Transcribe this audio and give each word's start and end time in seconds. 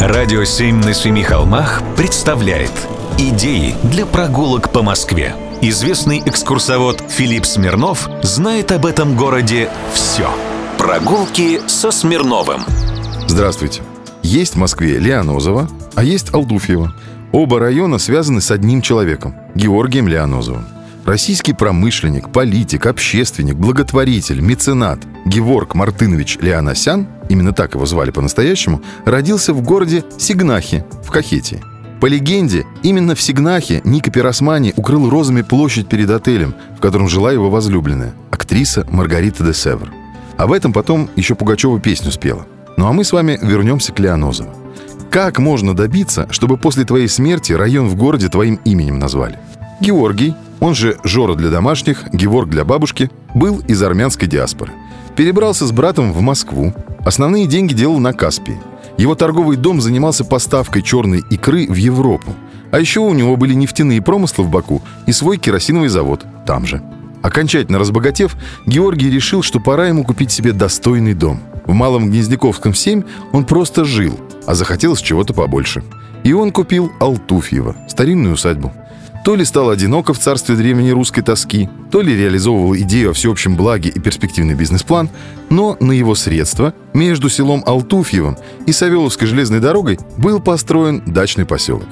Радио 0.00 0.42
«Семь 0.44 0.82
на 0.82 0.94
семи 0.94 1.22
холмах» 1.22 1.82
представляет 1.96 2.72
Идеи 3.18 3.74
для 3.84 4.04
прогулок 4.04 4.72
по 4.72 4.82
Москве. 4.82 5.34
Известный 5.60 6.20
экскурсовод 6.24 7.02
Филипп 7.08 7.44
Смирнов 7.46 8.08
знает 8.22 8.72
об 8.72 8.86
этом 8.86 9.16
городе 9.16 9.70
все. 9.92 10.28
Прогулки 10.78 11.60
со 11.68 11.90
Смирновым. 11.90 12.62
Здравствуйте. 13.28 13.82
Есть 14.22 14.54
в 14.54 14.58
Москве 14.58 14.98
Леонозово, 14.98 15.68
а 15.94 16.02
есть 16.02 16.34
Алдуфьево. 16.34 16.92
Оба 17.30 17.60
района 17.60 17.98
связаны 17.98 18.40
с 18.40 18.50
одним 18.50 18.82
человеком– 18.82 19.36
Георгием 19.54 20.08
Леонозовым. 20.08 20.66
Российский 21.04 21.52
промышленник, 21.52 22.30
политик, 22.30 22.86
общественник, 22.86 23.56
благотворитель, 23.56 24.40
меценат 24.40 25.00
Геворг 25.24 25.74
Мартынович 25.74 26.38
Леоносян, 26.40 27.08
именно 27.28 27.52
так 27.52 27.74
его 27.74 27.86
звали 27.86 28.12
по-настоящему, 28.12 28.82
родился 29.04 29.52
в 29.52 29.62
городе 29.62 30.04
Сигнахи 30.16 30.84
в 31.04 31.10
Кахетии. 31.10 31.60
По 32.00 32.06
легенде, 32.06 32.66
именно 32.82 33.16
в 33.16 33.20
Сигнахе 33.20 33.80
Ника 33.84 34.10
Пиросмани 34.10 34.72
укрыл 34.76 35.10
розами 35.10 35.42
площадь 35.42 35.88
перед 35.88 36.08
отелем, 36.10 36.54
в 36.76 36.80
котором 36.80 37.08
жила 37.08 37.32
его 37.32 37.50
возлюбленная, 37.50 38.14
актриса 38.30 38.86
Маргарита 38.88 39.44
де 39.44 39.52
Север. 39.52 39.92
Об 40.36 40.52
этом 40.52 40.72
потом 40.72 41.10
еще 41.16 41.34
Пугачева 41.34 41.80
песню 41.80 42.12
спела. 42.12 42.46
Ну 42.76 42.86
а 42.86 42.92
мы 42.92 43.04
с 43.04 43.12
вами 43.12 43.38
вернемся 43.42 43.92
к 43.92 43.98
Леонозову. 43.98 44.50
Как 45.10 45.38
можно 45.38 45.74
добиться, 45.74 46.26
чтобы 46.30 46.56
после 46.56 46.84
твоей 46.84 47.08
смерти 47.08 47.52
район 47.52 47.88
в 47.88 47.96
городе 47.96 48.28
твоим 48.28 48.60
именем 48.64 48.98
назвали? 48.98 49.38
Георгий, 49.80 50.34
он 50.62 50.76
же 50.76 50.96
Жора 51.02 51.34
для 51.34 51.50
домашних, 51.50 52.04
Геворг 52.12 52.48
для 52.48 52.64
бабушки, 52.64 53.10
был 53.34 53.58
из 53.66 53.82
армянской 53.82 54.28
диаспоры. 54.28 54.70
Перебрался 55.16 55.66
с 55.66 55.72
братом 55.72 56.12
в 56.12 56.20
Москву. 56.20 56.72
Основные 57.04 57.46
деньги 57.46 57.74
делал 57.74 57.98
на 57.98 58.12
Каспии. 58.12 58.60
Его 58.96 59.16
торговый 59.16 59.56
дом 59.56 59.80
занимался 59.80 60.24
поставкой 60.24 60.82
черной 60.82 61.24
икры 61.30 61.66
в 61.66 61.74
Европу. 61.74 62.32
А 62.70 62.78
еще 62.78 63.00
у 63.00 63.12
него 63.12 63.36
были 63.36 63.54
нефтяные 63.54 64.00
промыслы 64.00 64.44
в 64.44 64.50
Баку 64.50 64.82
и 65.04 65.10
свой 65.10 65.36
керосиновый 65.36 65.88
завод 65.88 66.24
там 66.46 66.64
же. 66.64 66.80
Окончательно 67.22 67.80
разбогатев, 67.80 68.36
Георгий 68.64 69.10
решил, 69.10 69.42
что 69.42 69.58
пора 69.58 69.88
ему 69.88 70.04
купить 70.04 70.30
себе 70.30 70.52
достойный 70.52 71.14
дом. 71.14 71.40
В 71.66 71.72
Малом 71.72 72.08
Гнездяковском 72.08 72.72
7 72.72 73.02
он 73.32 73.46
просто 73.46 73.84
жил, 73.84 74.16
а 74.46 74.54
захотелось 74.54 75.00
чего-то 75.00 75.34
побольше. 75.34 75.82
И 76.22 76.32
он 76.32 76.52
купил 76.52 76.92
Алтуфьево, 77.00 77.74
старинную 77.88 78.34
усадьбу. 78.34 78.72
То 79.24 79.36
ли 79.36 79.44
стал 79.44 79.70
одиноко 79.70 80.12
в 80.14 80.18
царстве 80.18 80.56
древней 80.56 80.92
русской 80.92 81.22
тоски, 81.22 81.68
то 81.92 82.00
ли 82.00 82.16
реализовывал 82.16 82.74
идею 82.76 83.10
о 83.10 83.12
всеобщем 83.12 83.54
благе 83.54 83.88
и 83.88 84.00
перспективный 84.00 84.54
бизнес-план, 84.54 85.10
но 85.48 85.76
на 85.78 85.92
его 85.92 86.16
средства 86.16 86.74
между 86.92 87.28
селом 87.28 87.62
Алтуфьевым 87.64 88.36
и 88.66 88.72
Савеловской 88.72 89.28
железной 89.28 89.60
дорогой 89.60 90.00
был 90.18 90.40
построен 90.40 91.02
дачный 91.06 91.46
поселок. 91.46 91.86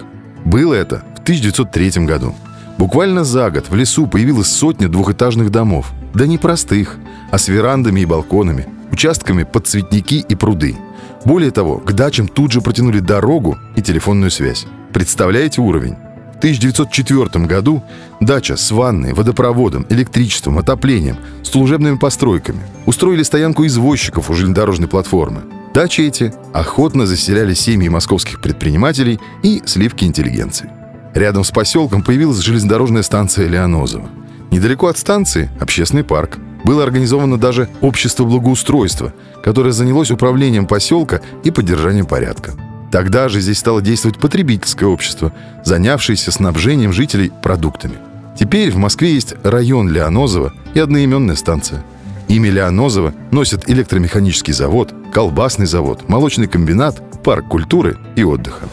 Было 0.45 0.75
это 0.75 1.05
в 1.17 1.21
1903 1.21 2.05
году. 2.05 2.35
Буквально 2.79 3.23
за 3.23 3.51
год 3.51 3.67
в 3.69 3.77
лесу 3.77 4.09
появилась 4.09 4.49
сотня 4.49 4.89
двухэтажных 4.89 5.51
домов. 5.51 5.93
Да 6.15 6.27
не 6.27 6.39
простых, 6.39 6.97
а 7.31 7.39
с 7.39 7.47
верандами 7.47 8.01
и 8.01 8.07
балконами, 8.07 8.67
участками 8.91 9.45
под 9.45 9.69
цветники 9.69 10.25
и 10.29 10.35
пруды. 10.35 10.77
Более 11.25 11.53
того, 11.53 11.77
к 11.79 11.93
дачам 11.93 12.27
тут 12.27 12.51
же 12.51 12.61
протянули 12.61 12.99
дорогу 12.99 13.57
и 13.77 13.83
телефонную 13.83 14.31
связь. 14.33 14.67
Представляете 14.93 15.61
уровень? 15.61 15.97
1904 16.41 17.45
году 17.45 17.83
дача 18.19 18.57
с 18.57 18.71
ванной, 18.71 19.13
водопроводом, 19.13 19.85
электричеством, 19.91 20.59
отоплением, 20.59 21.19
служебными 21.43 21.97
постройками. 21.97 22.61
Устроили 22.87 23.23
стоянку 23.23 23.67
извозчиков 23.67 24.31
у 24.31 24.35
железнодорожной 24.35 24.89
платформы. 24.89 25.43
Дачи 25.75 26.01
эти 26.01 26.33
охотно 26.55 27.07
заселяли 27.07 27.53
семьи 27.53 27.91
московских 27.91 28.41
предпринимателей 28.41 29.21
и 29.43 29.63
сливки 29.67 30.05
интеллигенции. 30.05 30.71
Рядом 31.15 31.45
с 31.45 31.51
поселком 31.51 32.03
появилась 32.03 32.39
железнодорожная 32.39 33.03
станция 33.03 33.47
Леонозово. 33.47 34.09
Недалеко 34.51 34.87
от 34.87 34.97
станции– 34.97 35.51
общественный 35.61 36.05
парк. 36.05 36.39
Было 36.65 36.83
организовано 36.85 37.39
даже 37.39 37.69
общество 37.83 38.25
благоустройства, 38.25 39.13
которое 39.45 39.73
занялось 39.73 40.11
управлением 40.11 40.67
поселка 40.67 41.21
и 41.45 41.51
поддержанием 41.51 42.07
порядка. 42.07 42.55
Тогда 42.91 43.29
же 43.29 43.41
здесь 43.41 43.59
стало 43.59 43.81
действовать 43.81 44.19
потребительское 44.19 44.89
общество, 44.89 45.33
занявшееся 45.65 46.33
снабжением 46.33 46.93
жителей 46.93 47.31
продуктами. 47.43 47.99
Теперь 48.39 48.71
в 48.71 48.77
Москве 48.77 49.15
есть 49.15 49.35
район 49.45 49.89
Леонозово 49.89 50.53
и 50.75 50.81
одноименная 50.81 51.37
станция. 51.37 51.85
Имя 52.29 52.51
Леонозова 52.51 53.13
носят 53.33 53.69
электромеханический 53.69 54.53
завод, 54.53 54.95
колбасный 55.13 55.67
завод, 55.67 56.09
молочный 56.09 56.47
комбинат, 56.47 57.03
парк 57.23 57.49
культуры 57.49 57.99
и 58.17 58.23
отдыха. 58.23 58.69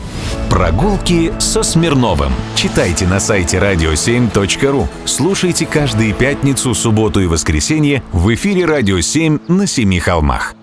Прогулки 0.50 1.34
со 1.40 1.64
Смирновым. 1.64 2.32
Читайте 2.56 3.06
на 3.08 3.20
сайте 3.20 3.58
radio7.ru. 3.58 4.88
Слушайте 5.06 5.66
каждые 5.66 6.14
пятницу, 6.14 6.74
субботу 6.74 7.20
и 7.20 7.26
воскресенье 7.26 8.04
в 8.12 8.34
эфире 8.34 8.66
«Радио 8.66 9.00
7» 9.00 9.52
на 9.52 9.68
Семи 9.68 10.00
холмах. 10.00 10.56